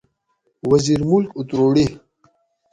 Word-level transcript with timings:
وزیرالملک 0.69 1.29
اُتروڑی 1.39 1.85